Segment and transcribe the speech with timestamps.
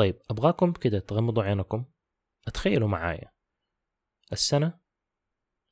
[0.00, 1.84] طيب أبغاكم كده تغمضوا عينكم.
[2.48, 3.32] أتخيلوا معايا.
[4.32, 4.80] السنة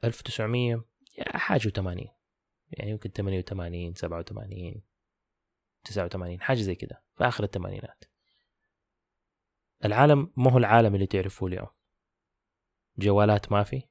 [0.05, 0.85] 1900
[1.27, 2.09] حاجة و80
[2.71, 4.83] يعني يمكن 88 87
[5.85, 8.05] 89 حاجة زي كده في آخر الثمانينات.
[9.85, 11.69] العالم ما هو العالم اللي تعرفوه اليوم.
[12.99, 13.83] جوالات ما في.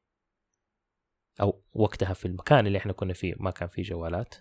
[1.42, 4.36] أو وقتها في المكان اللي إحنا كنا فيه ما كان فيه جوالات.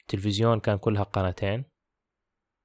[0.00, 1.75] التلفزيون كان كلها قناتين.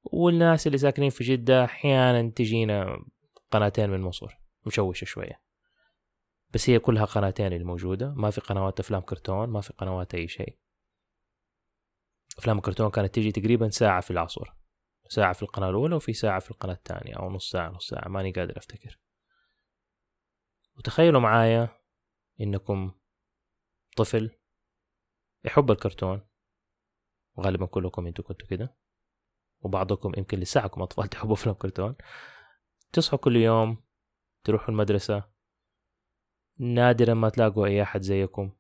[0.04, 3.05] والناس اللي ساكنين في جدة أحيانا تجينا
[3.52, 5.42] قناتين من مصر مشوشة شوية.
[6.50, 10.58] بس هي كلها قناتين الموجودة ما في قنوات أفلام كرتون ما في قنوات أي شيء.
[12.38, 14.54] أفلام الكرتون كانت تيجي تقريبا ساعة في العصر
[15.09, 18.31] ساعة في القناة الأولى وفي ساعة في القناة الثانية أو نص ساعة نص ساعة ماني
[18.31, 19.00] قادر أفتكر.
[20.78, 21.70] وتخيلوا معايا
[22.42, 22.92] إنكم
[23.98, 24.38] طفل
[25.45, 26.28] يحب الكرتون
[27.36, 28.76] وغالبا كلكم أنتوا كنتوا كده.
[29.62, 31.96] وبعضكم يمكن لساعكم أطفال تحبوا أفلام كرتون.
[32.94, 33.84] تصحوا كل يوم
[34.44, 35.23] تروحوا المدرسة.
[36.58, 38.52] نادرا ما تلاقوا أي أحد زيكم.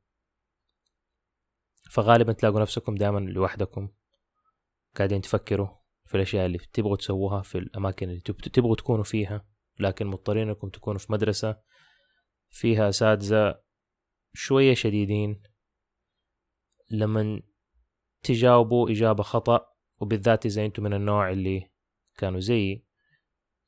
[1.91, 3.89] فغالبا تلاقوا نفسكم دائما لوحدكم
[4.97, 5.67] قاعدين تفكروا
[6.05, 9.45] في الأشياء اللي تبغوا تسووها في الأماكن اللي تبغوا تكونوا فيها.
[9.79, 11.61] لكن مضطرين أنكم تكونوا في مدرسة
[12.49, 13.61] فيها أساتذة
[14.33, 15.43] شوية شديدين.
[16.91, 17.41] لما
[18.23, 19.70] تجاوبوا إجابة خطأ
[20.01, 21.69] وبالذات إذا أنتم من النوع اللي
[22.17, 22.85] كانوا زيي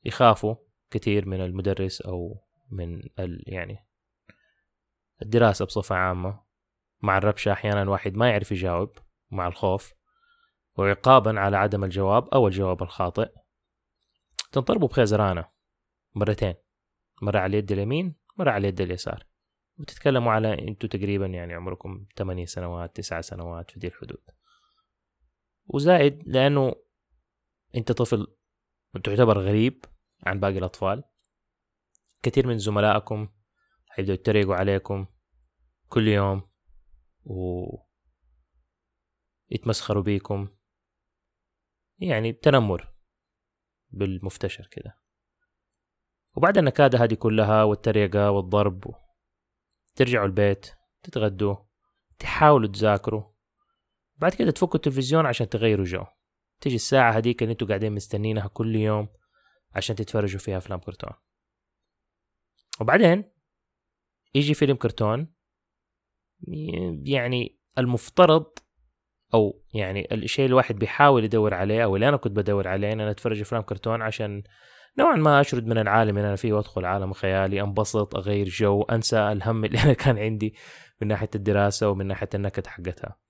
[0.04, 0.54] يخافوا
[0.90, 3.86] كثير من المدرس أو من ال يعني
[5.22, 6.44] الدراسة بصفة عامة.
[7.02, 8.98] مع الربشة أحيانا واحد ما يعرف يجاوب
[9.30, 9.92] مع الخوف.
[10.76, 13.32] وعقابا على عدم الجواب أو الجواب الخاطئ.
[14.52, 15.48] تنضربوا بخيزرانة
[16.14, 16.54] مرتين.
[17.22, 19.26] مرة على اليد اليمين مرة على اليد اليسار.
[19.78, 24.22] وتتكلموا على أنتوا تقريبا يعني عمركم 8 سنوات 9 سنوات في دي الحدود.
[25.66, 26.74] وزائد لأنه
[27.76, 28.36] أنت طفل
[29.04, 29.84] تعتبر غريب
[30.22, 31.04] عن باقي الأطفال.
[32.22, 33.28] كثير من زملائكم
[33.88, 35.06] حيبدأوا يتريقوا عليكم
[35.88, 36.50] كل يوم
[37.24, 37.64] و
[39.50, 40.48] يتمسخروا بيكم.
[41.98, 42.94] يعني تنمر
[43.88, 44.98] بالمفتشر كده.
[46.36, 48.94] وبعد النكادة هذه كلها والتريقة والضرب
[49.94, 50.66] ترجعوا البيت
[51.02, 51.56] تتغدوا
[52.18, 53.33] تحاولوا تذاكروا.
[54.16, 56.04] بعد كده تفكوا التلفزيون عشان تغيروا جو.
[56.60, 59.08] تيجي الساعة هذيك اللي أنتوا قاعدين مستنينها كل يوم
[59.74, 61.12] عشان تتفرجوا فيها أفلام كرتون.
[62.80, 63.24] وبعدين
[64.34, 65.34] يجي فيلم كرتون
[67.04, 68.46] يعني المفترض
[69.34, 73.10] أو يعني الشيء الواحد بيحاول يدور عليه أو اللي أنا كنت بدور عليه إن أنا
[73.10, 74.42] أتفرج أفلام كرتون عشان
[74.98, 79.18] نوعا ما أشرد من العالم اللي أنا فيه وأدخل عالم خيالي أنبسط أغير جو أنسى
[79.32, 80.54] الهم اللي أنا كان عندي
[81.02, 83.23] من ناحية الدراسة ومن ناحية النكد حقتها.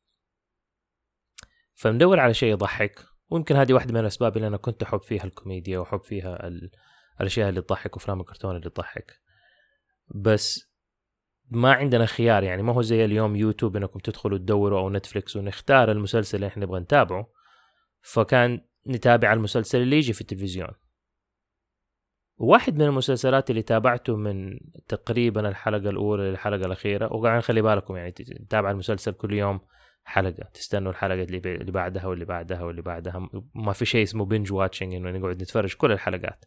[1.75, 5.79] فمدور على شيء يضحك ويمكن هذه واحدة من الأسباب اللي أنا كنت أحب فيها الكوميديا
[5.79, 6.51] وأحب فيها
[7.21, 9.21] الأشياء اللي تضحك وأفلام الكرتون اللي تضحك.
[10.09, 10.75] بس
[11.51, 15.91] ما عندنا خيار يعني ما هو زي اليوم يوتيوب إنكم تدخلوا تدوروا أو Netflix ونختار
[15.91, 17.31] المسلسل اللي إحنا نبغى نتابعه.
[18.01, 20.71] فكان نتابع المسلسل اللي يجي في التلفزيون.
[22.37, 24.59] واحد من المسلسلات اللي تابعته من
[24.89, 29.61] تقريبا الحلقة الأولى للحلقة الأخيرة وقاعد خلي بالكم يعني تتابع المسلسل كل يوم.
[30.05, 33.29] حلقة تستنوا الحلقة اللي بعدها واللي بعدها واللي بعدها.
[33.55, 36.45] ما في شيء اسمه binge watching إنه نقعد نتفرج كل الحلقات.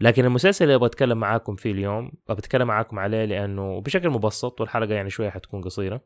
[0.00, 4.60] لكن المسلسل اللي أبغى أتكلم معاكم فيه اليوم أبغى أتكلم معاكم عليه لأنه بشكل مبسط
[4.60, 6.04] والحلقة يعني شوية حتكون قصيرة.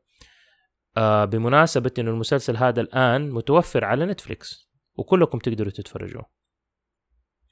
[0.96, 6.22] آه بمناسبة إنه المسلسل هذا الآن متوفر على نتفليكس وكلكم تقدروا تتفرجوا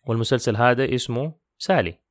[0.06, 2.07] والمسلسل هذا اسمه سالي.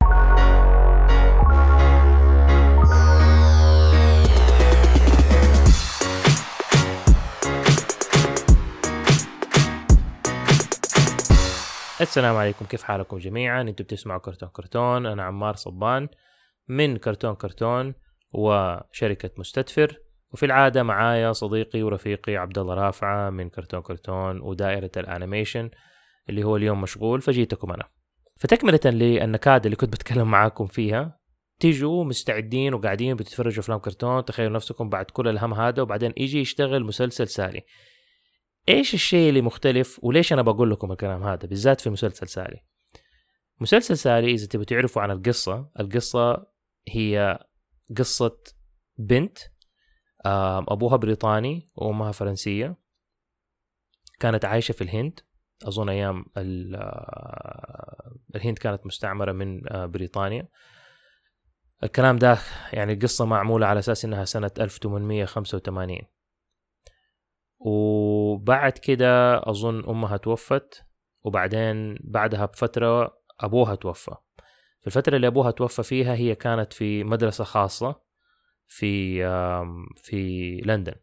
[12.00, 16.08] السلام عليكم كيف حالكم جميعا؟ أنتم بتسمعوا كرتون كرتون أنا عمار صبان
[16.68, 17.94] من كرتون كرتون
[18.32, 20.00] وشركة مستدفر.
[20.32, 25.70] وفي العادة معايا صديقي ورفيقي عبد الله رافعة من كرتون كرتون ودائرة ال animation
[26.28, 27.84] اللي هو اليوم مشغول فجيتكم أنا.
[28.36, 31.18] فتكملة للنكد اللي كنت بتكلم معاكم فيها
[31.60, 36.84] تيجوا مستعدين وقاعدين بتتفرجوا أفلام كرتون تخيلوا نفسكم بعد كل الهم هذا وبعدين يجي يشتغل
[36.84, 37.62] مسلسل سالي.
[38.68, 42.64] إيش الشيء اللي مختلف وليش أنا بقول لكم الكلام هذا بالذات في مسلسل ساري؟
[43.60, 46.46] مسلسل ساري إذا تبغوا تعرفوا عن القصة القصة
[46.88, 47.38] هي
[47.96, 48.38] قصة
[48.98, 49.38] بنت
[50.68, 52.76] أبوها بريطاني وأمها فرنسية.
[54.20, 55.20] كانت عايشة في الهند.
[55.64, 56.24] أظن أيام
[58.36, 60.48] الهند كانت مستعمرة من بريطانيا.
[61.82, 62.38] الكلام ده
[62.72, 65.98] يعني القصة معمولة على أساس إنها سنة 1885
[67.58, 70.84] وبعد كده أظن أمها توفت
[71.24, 74.14] وبعدين بعدها بفترة أبوها توفى.
[74.80, 78.00] في الفترة اللي أبوها توفى فيها هي كانت في مدرسة خاصة
[78.66, 79.22] في
[79.96, 80.94] في لندن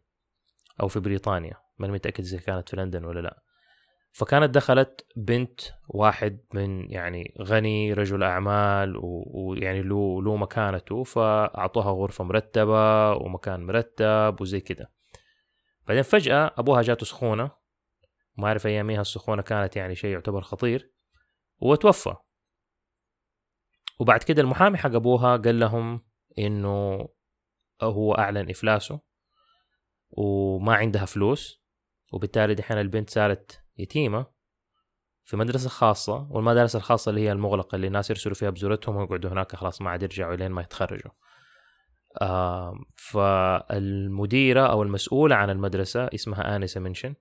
[0.80, 1.56] أو في بريطانيا.
[1.78, 3.42] ما متأكد إذا كانت في لندن ولا لا.
[4.12, 12.24] فكانت دخلت بنت واحد من يعني غني رجل أعمال ويعني له له مكانته فأعطوها غرفة
[12.24, 14.95] مرتبة ومكان مرتب وزي كده.
[15.86, 17.50] بعدين فجأة أبوها جاته سخونة
[18.36, 20.92] ما أعرف أياميها السخونة كانت يعني شيء يعتبر خطير
[21.58, 22.14] وتوفى.
[24.00, 26.04] وبعد كده المحامي حق أبوها قال لهم
[26.38, 27.08] إنه
[27.82, 29.00] هو أعلن إفلاسه
[30.10, 31.62] وما عندها فلوس
[32.12, 34.26] وبالتالي دحين البنت صارت يتيمة
[35.24, 39.56] في مدرسة خاصة والمدارس الخاصة اللي هي المغلقة اللي الناس يرسلوا فيها بزورتهم ويقعدوا هناك
[39.56, 41.10] خلاص ما عاد يرجعوا لين ما يتخرجوا.
[42.96, 47.14] فالمديرة أو المسؤولة عن المدرسة اسمها آنسة منشن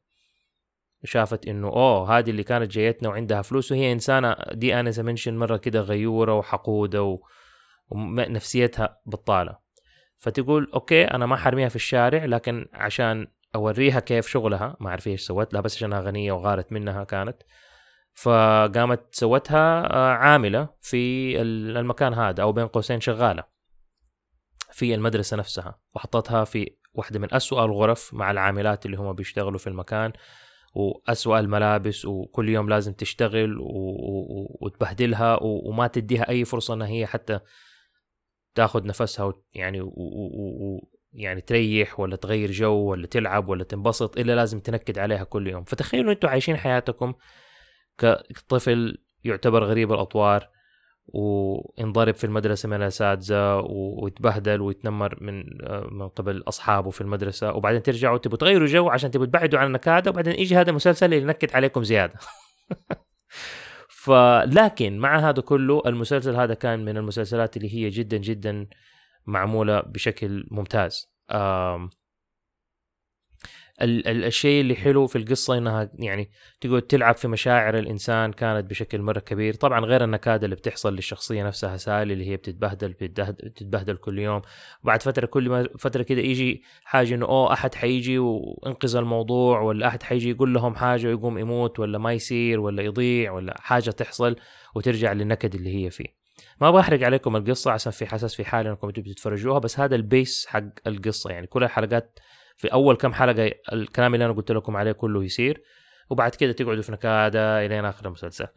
[1.04, 5.58] شافت إنه أوه هذه اللي كانت جايتنا وعندها فلوس وهي إنسانة دي آنسة منشن مرة
[5.58, 7.20] كده غيورة وحقودة.
[7.90, 9.58] ونفسيتها بطالة
[10.18, 15.22] فتقول okay أنا ما حرميها في الشارع لكن عشان أوريها كيف شغلها ما أعرف إيش
[15.22, 17.38] سوت لها بس عشانها غنيه وغارت منها كانت
[18.14, 23.55] فقامت سوتها آه، عاملة في المكان هذا أو بين قوسين شغالة
[24.72, 29.68] في المدرسة نفسها وحطتها في واحدة من أسوأ الغرف مع العاملات اللي هم بيشتغلوا في
[29.68, 30.14] المكان
[30.76, 33.58] وأسوأ الملابس وكل يوم لازم تشتغل
[34.62, 37.40] وتبهدلها وما تديها أي فرصة أنها هي حتى
[38.56, 39.92] تاخذ نفسها يعني
[41.14, 45.64] يعني تريح ولا تغير جو ولا تلعب ولا تنبسط إلا لازم تنكد عليها كل يوم.
[45.64, 47.14] فتخيلوا أنتم عايشين حياتكم
[47.98, 50.50] كطفل يعتبر غريب الأطوار
[51.08, 55.44] وينضرب في المدرسة من الأساتذة ويتبهدل ويتنمر من
[55.92, 57.54] من قبل أصحابه في المدرسة.
[57.54, 60.12] وبعدين ترجعوا تبوا تغيروا جو عشان تبوا تبعدوا عن النكادة.
[60.12, 62.14] وبعدين يجي هذا المسلسل اللي ينكد عليكم زيادة.
[64.06, 68.68] فلكن مع هذا كله المسلسل هذا كان من المسلسلات اللي هي جدا جدا
[69.26, 71.12] معمولة بشكل ممتاز.
[73.82, 76.30] الشيء اللي حلو في القصة إنها يعني
[76.62, 79.54] تقعد تلعب في مشاعر الإنسان كانت بشكل مرة كبير.
[79.54, 84.42] طبعا غير النكاده اللي بتحصل للشخصية نفسها سالي اللي هي بتتبهدل بتتبهدل كل يوم.
[84.84, 89.88] وبعد فترة كل ما فترة كده يجي حاجة إنه أوه أحد حيجي وانقذ الموضوع ولا
[89.88, 94.36] أحد حيجي يقول لهم حاجة ويقوم يموت ولا ما يصير ولا يضيع ولا حاجة تحصل
[94.76, 96.26] وترجع للنكد اللي هي فيه.
[96.62, 100.64] ما بحرق عليكم القصة عشان في حساس في حال إنكم تتفرجوها بس هذا البيس حق
[100.88, 101.30] القصة.
[101.32, 102.20] يعني كل الحلقات
[102.58, 105.62] في أول كم حلقة الكلام اللي أنا قلت لكم عليه كله يصير
[106.10, 108.48] وبعد كده تقعدوا في نكادة الين آخر المسلسل.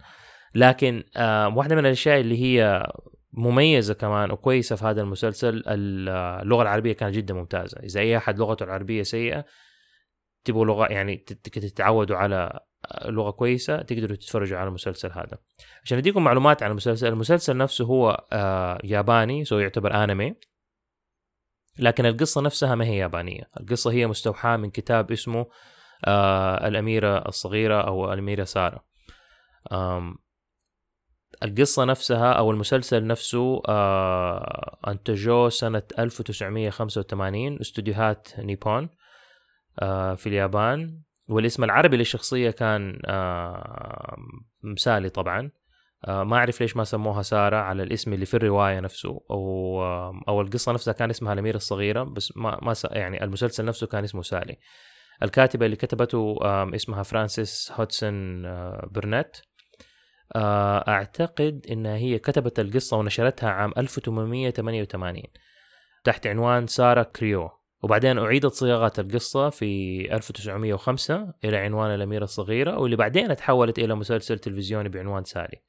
[0.54, 2.86] لكن آه واحدة من الأشياء اللي هي
[3.32, 7.78] مميزة كمان وكويسة في هذا المسلسل اللغة العربية كانت جدا ممتازة.
[7.82, 9.44] إذا أي أحد لغته العربية سيئة
[10.44, 12.60] تبغوا لغة يعني تتعودوا على
[13.04, 15.38] لغة كويسة تقدروا تتفرجوا على المسلسل هذا.
[15.84, 20.34] عشان أديكم معلومات عن المسلسل المسلسل نفسه هو آه ياباني سو يعتبر أنمي.
[21.78, 23.42] لكن القصة نفسها ما هي يابانية.
[23.60, 25.46] القصة هي مستوحاة من كتاب اسمه
[26.04, 28.84] آه الأميرة الصغيرة أو الأميرة سارة.
[31.42, 38.88] القصة نفسها أو المسلسل نفسه آه أنتجوه سنة 1985 استوديوهات نيبون
[39.78, 41.02] آه في اليابان.
[41.28, 44.16] والاسم العربي للشخصية كان آه
[44.62, 45.50] مسالي طبعا.
[46.06, 49.82] ما أعرف ليش ما سموها سارة على الاسم اللي في الرواية نفسه أو
[50.28, 54.22] أو القصة نفسها كان اسمها الأميرة الصغيرة بس ما ما يعني المسلسل نفسه كان اسمه
[54.22, 54.58] سالي.
[55.22, 56.38] الكاتبة اللي كتبته
[56.74, 59.36] اسمها فرانسيس هودسون آه، برنت
[60.36, 65.22] آه، أعتقد انها هي كتبت القصة ونشرتها عام 1888
[66.04, 67.50] تحت عنوان سارة كرو.
[67.82, 74.38] وبعدين أعيدت صياغة القصة في 1905 إلى عنوان الأميرة الصغيرة واللي بعدين تحولت إلى مسلسل
[74.38, 75.62] تلفزيوني بعنوان سالي.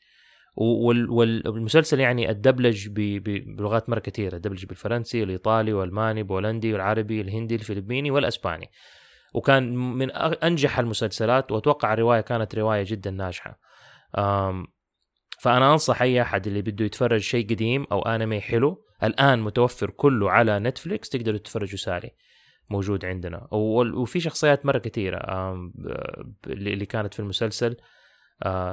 [0.56, 2.88] والمسلسل يعني الدبلج
[3.58, 4.36] بلغات مرة كثيرة.
[4.36, 8.70] الدبلج بالفرنسي الإيطالي والألماني والهولندي والعربي الهندي الفلبيني والأسباني.
[9.34, 13.60] وكان من أنجح المسلسلات وأتوقع الرواية كانت رواية جدا ناجحة.
[15.42, 20.32] فأنا أنصح أي أحد اللي بده يتفرج شيء قديم أو أنمي حلو الآن متوفر كله
[20.32, 22.10] على نتفليكس تقدروا تتفرجوا سالي
[22.70, 23.48] موجود عندنا.
[23.52, 25.18] وفي شخصيات مرة كثيرة
[26.48, 27.78] اللي كانت في المسلسل.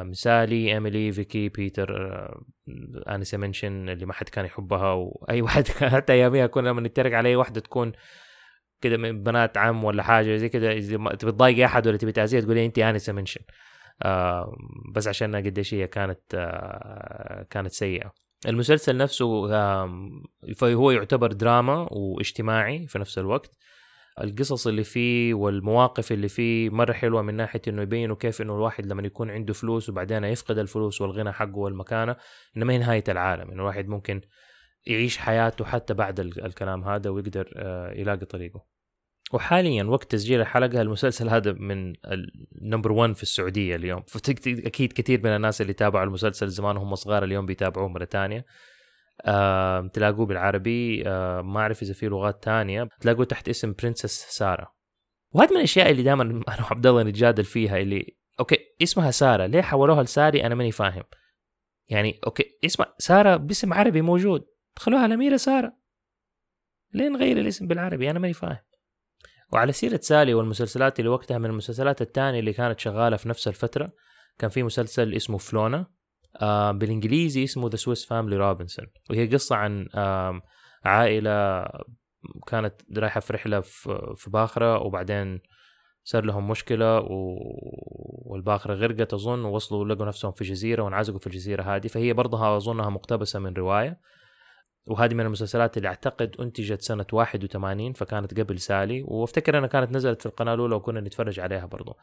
[0.03, 2.45] مثل سالي إيميلي فيكي بيتر آه
[3.09, 7.29] انسة منشن اللي ما حد كان يحبها وأي واحد حتى أياميها كنا لما نتريق على
[7.29, 7.93] اي واحدة تكون
[8.81, 12.67] كده من بنات عم ولا حاجة زي كده تبي تضايقي أحد ولا تبي تعزيه تقولي
[12.67, 13.41] انت انسة منشن
[14.03, 14.57] آه
[14.95, 18.13] بس عشان قديش هي كانت آه كانت سيئة.
[18.47, 20.11] المسلسل نفسه آه
[20.57, 23.57] فهو يعتبر دراما واجتماعي في نفس الوقت.
[24.21, 28.87] القصص اللي فيه والمواقف اللي فيه مرة حلوة من ناحية إنه يبينوا كيف إنه الواحد
[28.87, 32.17] لما يكون عنده فلوس وبعدين يفقد الفلوس والغنى حقه والمكانة
[32.57, 34.21] إنه ما هي نهاية العالم إنه الواحد ممكن
[34.87, 38.65] يعيش حياته حتى بعد الكلام هذا ويقدر آه، يلاقي طريقه.
[39.33, 41.95] وحاليا وقت تسجيل الحلقة المسلسل هذا من
[42.63, 44.03] النمبر 1 في السعودية اليوم.
[44.47, 48.45] أكيد كثير من الناس اللي تابعوا المسلسل زمان هم صغار اليوم بيتابعوه مرة ثانية
[49.25, 52.89] آه، تلاقوه بالعربي آه، ما أعرف إذا في لغات تانية.
[53.01, 54.73] تلاقوه تحت اسم Princess Sarah
[55.31, 56.23] وهذا من الأشياء اللي دائما
[56.55, 61.05] أنا وعبد الله نتجادل فيها اللي okay اسمها ساره ليه حولوها لسالي أنا ماني فاهم.
[61.89, 64.45] يعني okay اسمها ساره باسم عربي موجود.
[64.77, 65.77] خلوها الاميره ساره
[66.95, 68.59] ليه نغير الاسم بالعربي؟ أنا ماني فاهم.
[69.53, 73.93] وعلى سيرة سالي والمسلسلات اللي وقتها من المسلسلات الثانية اللي كانت شغالة في نفس الفترة
[74.39, 75.87] كان في مسلسل اسمه فلونا
[76.73, 80.40] بالإنجليزي اسمه ذا سويس فاملي روبنسون وهي قصة عن آه
[80.85, 81.66] عائلة
[82.47, 85.40] كانت رايحة في رحلة في باخرة وبعدين
[86.05, 87.38] صار لهم مشكلة و...
[88.26, 91.87] والباخرة غرقت أظن ووصلوا لقوا نفسهم في جزيرة وانعزقوا في الجزيرة هذه.
[91.87, 94.00] فهي برضها أظنها مقتبسة من رواية.
[94.87, 99.02] وهذه من المسلسلات اللي أعتقد أنتجت سنة 81 فكانت قبل سالي.
[99.07, 101.97] وافتكر أنها كانت نزلت في القناة الأولى وكنا نتفرج عليها برضو.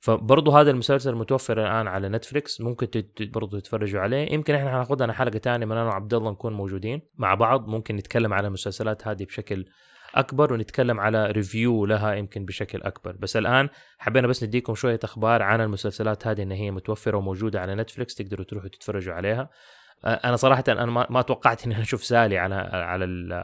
[0.00, 4.32] فبرضه هذا المسلسل متوفر الآن على نتفليكس ممكن برضه تتفرجوا عليه.
[4.32, 7.68] يمكن إحنا حناخذها حلقة ثانية من أنا وعبد الله نكون موجودين مع بعض.
[7.68, 9.64] ممكن نتكلم على المسلسلات هذه بشكل
[10.14, 13.16] أكبر ونتكلم على review لها يمكن بشكل أكبر.
[13.18, 17.74] بس الآن حبينا بس نديكم شوية أخبار عن المسلسلات هذه إن هي متوفرة وموجودة على
[17.74, 19.50] نتفلكس تقدروا تروحوا تتفرجوا عليها.
[20.04, 23.34] أنا صراحة أنا ما توقعت إني أشوف سالي على على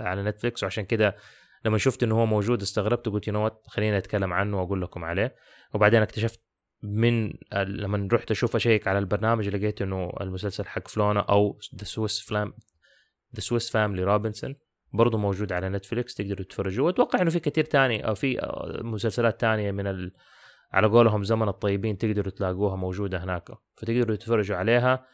[0.00, 1.16] على نتفلكس وعشان كده
[1.64, 5.36] لما شفت إنه هو موجود استغربت وقلت يو خليني أتكلم عنه وأقول لكم عليه.
[5.74, 6.40] وبعدين اكتشفت
[6.82, 12.20] من لما رحت أشوف أشيك على البرنامج لقيت إنه المسلسل حق فلونا أو The Swiss
[12.20, 12.54] Fam
[13.34, 14.56] The Swiss Family Robinson
[14.92, 16.86] برضه موجود على نتفليكس تقدروا تتفرجوا.
[16.86, 18.38] وأتوقع إنه في كثير تاني أو في
[18.82, 20.12] مسلسلات تانية من ال...
[20.72, 23.50] على قولهم زمن الطيبين تقدروا تلاقوها موجودة هناك.
[23.76, 25.06] فتقدروا تتفرجوا عليها.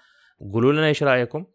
[0.52, 1.46] قولوا لنا إيش رأيكم؟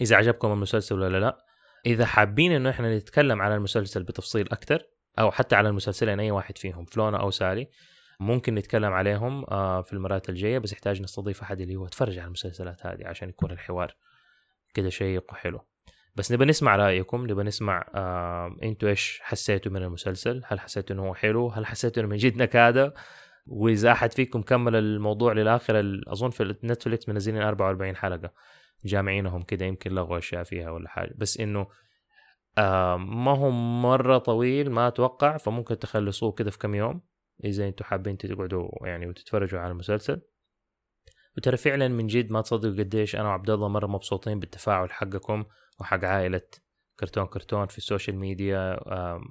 [0.00, 1.43] إذا عجبكم المسلسل ولا لا.
[1.86, 4.86] إذا حابين إنه إحنا نتكلم على المسلسل بتفصيل أكثر
[5.18, 7.68] أو حتى على المسلسلين أي واحد فيهم فلونا أو سالي
[8.20, 12.26] ممكن نتكلم عليهم آه، في المرات الجاية بس يحتاج نستضيف أحد اللي هو يتفرج على
[12.26, 13.96] المسلسلات هذه عشان يكون الحوار
[14.74, 15.60] كده شيق وحلو.
[16.16, 21.06] بس نبى نسمع رأيكم نبى نسمع آه أنتوا إيش حسيتوا من المسلسل؟ هل حسيتوا إنه
[21.06, 22.94] هو حلو؟ هل حسيتوا إنه من جد نكاده
[23.46, 28.30] وإذا أحد فيكم كمل الموضوع للآخر أظن في نتفليكس منزلين 44 حلقة.
[28.84, 31.14] جامعينهم كده يمكن لغوا أشياء فيها ولا حاجة.
[31.16, 31.66] بس إنه
[32.58, 37.00] آه ما هو مرة طويل ما أتوقع فممكن تخلصوه كده في كم يوم.
[37.44, 40.22] إذا أنتم حابين تقعدوا يعني وتتفرجوا على المسلسل.
[41.36, 45.44] وترى فعلا من جد ما تصدقوا قديش أنا وعبد الله مرة مبسوطين بالتفاعل حقكم
[45.80, 46.42] وحق عائلة
[47.00, 48.78] كرتون كرتون في ال social media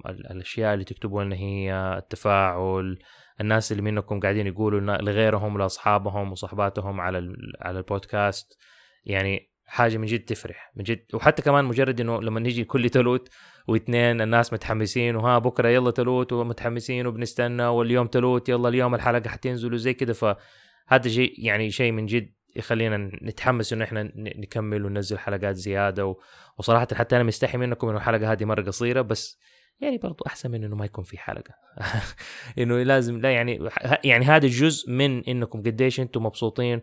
[0.06, 2.98] الأشياء اللي تكتبوا لنا هي التفاعل
[3.40, 8.58] الناس اللي منكم قاعدين يقولوا لغيرهم لأصحابهم وصحباتهم على على البودكاست.
[9.06, 11.04] يعني حاجة من جد تفرح من جد.
[11.14, 13.28] وحتى كمان مجرد إنه لما نيجي كل تلوت
[13.68, 19.74] واثنين الناس متحمسين وها بكرة يلا تلوت ومتحمسين وبنستنى واليوم تلوت يلا اليوم الحلقة حتنزل
[19.74, 20.12] وزي كده.
[20.12, 26.16] فهذا شيء يعني شيء من جد يخلينا نتحمس إنه إحنا نكمل وننزل حلقات زيادة.
[26.58, 29.38] وصراحة حتى أنا مستحي منكم إنه الحلقة هذه مرة قصيرة بس
[29.80, 31.54] يعني برضو أحسن من إنه ما يكون في حلقة.
[32.58, 33.68] إنه لازم لا يعني
[34.04, 36.82] يعني هذا جزء من إنكم قديش أنتم مبسوطين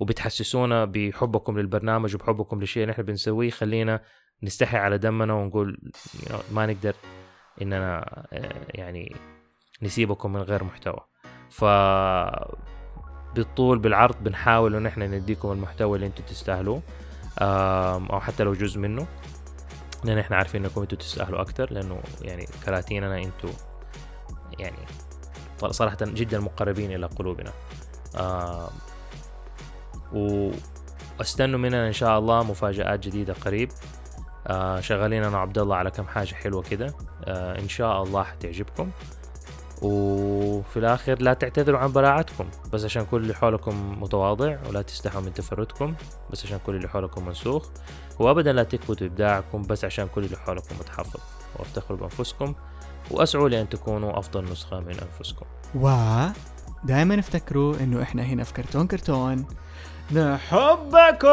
[0.00, 4.00] وبتحسسونا بحبكم للبرنامج وبحبكم للشيء اللي إحنا بنسويه خلينا
[4.42, 5.92] نستحي على دمنا ونقول
[6.52, 6.94] ما نقدر
[7.62, 7.98] إننا
[8.32, 9.16] آه، يعني
[9.82, 11.00] نسيبكم من غير محتوى.
[11.50, 11.64] ف
[13.34, 16.82] بالطول بالعرض بنحاول ان إحنا نديكم المحتوى اللي أنتم تستاهلوه
[17.38, 19.06] أو حتى لو جزء منه.
[20.04, 23.48] لأن إحنا عارفين إنكم أنتم تستاهلوا أكثر لأنه يعني كراتيننا أنتم
[24.58, 24.78] يعني
[25.70, 27.52] صراحة جدا مقربين إلى قلوبنا.
[30.12, 33.70] واستنوا مننا إن شاء الله مفاجآت جديدة قريب.
[34.46, 36.94] آه شغالين أنا وعبد الله على كم حاجة حلوة كده.
[37.24, 38.90] آه إن شاء الله حتعجبكم.
[39.82, 45.34] وفي الآخر لا تعتذروا عن براعتكم بس عشان كل اللي حولكم متواضع ولا تستحوا من
[45.34, 45.94] تفردكم
[46.30, 47.68] بس عشان كل اللي حولكم منسوخ.
[48.18, 51.20] وابدا لا تكبتوا ابداعكم بس عشان كل اللي حولكم متحفظ.
[51.58, 52.54] وافتخروا بأنفسكم
[53.10, 55.46] وأسعوا لأن تكونوا أفضل نسخة من أنفسكم.
[55.74, 55.90] و
[56.84, 59.46] دائما افتكروا إنه إحنا هنا في كرتون كرتون.
[60.12, 61.30] نحبكم.